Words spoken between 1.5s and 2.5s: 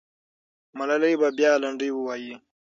لنډۍ ووایي.